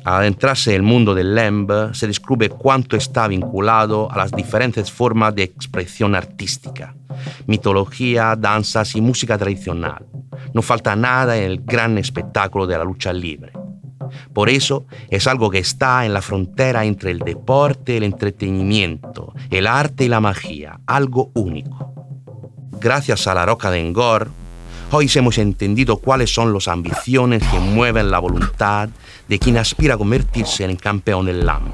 Adentrarse 0.04 0.72
en 0.72 0.78
el 0.78 0.84
mundo 0.84 1.16
del 1.16 1.36
lemb, 1.36 1.94
se 1.94 2.08
descubre 2.08 2.50
cuánto 2.50 2.98
está 2.98 3.28
vinculado 3.28 4.12
a 4.12 4.18
las 4.18 4.32
diferentes 4.32 4.92
formas 4.92 5.34
de 5.36 5.44
expresión 5.44 6.16
artística, 6.16 6.96
mitología, 7.48 8.36
danzas 8.36 8.96
y 8.96 9.02
música 9.02 9.38
tradicional. 9.38 10.06
No 10.54 10.62
falta 10.62 10.96
nada 10.96 11.38
en 11.38 11.44
el 11.44 11.62
gran 11.62 11.98
espectáculo 11.98 12.68
de 12.68 12.78
la 12.78 12.84
lucha 12.84 13.14
libre. 13.14 13.54
Por 14.34 14.50
eso 14.50 14.86
es 15.10 15.28
algo 15.28 15.50
que 15.50 15.60
está 15.60 16.06
en 16.06 16.14
la 16.14 16.22
frontera 16.22 16.86
entre 16.86 17.12
el 17.12 17.20
deporte, 17.20 17.98
el 17.98 18.04
entretenimiento, 18.04 19.34
el 19.50 19.68
arte 19.68 20.06
y 20.06 20.10
la 20.10 20.20
magia, 20.20 20.80
algo 20.86 21.32
único. 21.34 21.94
Gracias 22.80 23.28
a 23.28 23.34
la 23.34 23.46
Roca 23.46 23.72
de 23.72 23.80
Engor, 23.80 24.30
hoy 24.96 25.10
hemos 25.16 25.40
entendido 25.40 25.98
cuáles 25.98 26.32
son 26.32 26.54
las 26.54 26.68
ambiciones 26.68 27.42
que 27.52 27.60
mueven 27.60 28.12
la 28.12 28.20
voluntad 28.20 28.90
de 29.28 29.40
quien 29.40 29.58
aspira 29.58 29.96
a 29.96 29.98
convertirse 29.98 30.64
en 30.64 30.76
campeón 30.76 31.26
del 31.26 31.46
LAMP. 31.46 31.74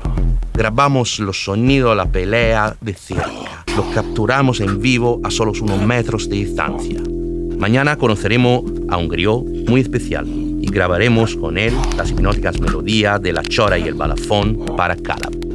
Grabamos 0.53 1.19
los 1.19 1.43
sonidos 1.43 1.91
de 1.91 1.95
la 1.97 2.05
pelea 2.05 2.77
de 2.79 2.93
cerca, 2.93 3.65
los 3.75 3.87
capturamos 3.87 4.61
en 4.61 4.81
vivo 4.81 5.19
a 5.23 5.31
solo 5.31 5.51
unos 5.61 5.81
metros 5.81 6.29
de 6.29 6.37
distancia. 6.37 7.01
Mañana 7.57 7.97
conoceremos 7.97 8.63
a 8.89 8.95
un 8.95 9.09
griot 9.09 9.43
muy 9.67 9.81
especial 9.81 10.25
y 10.25 10.65
grabaremos 10.67 11.35
con 11.35 11.57
él 11.57 11.75
las 11.97 12.11
hipnóticas 12.11 12.59
melodías 12.61 13.21
de 13.21 13.33
la 13.33 13.43
chora 13.43 13.77
y 13.77 13.83
el 13.83 13.95
balafón 13.95 14.65
para 14.77 14.95
Calab. 14.95 15.48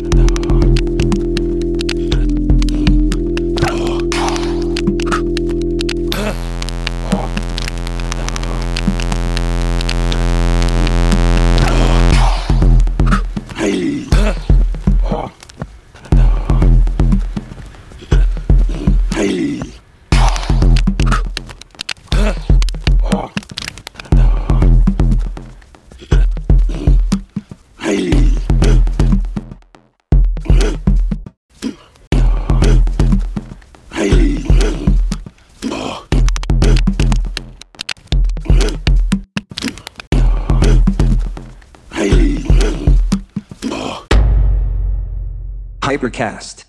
Hypercast. 46.24 46.63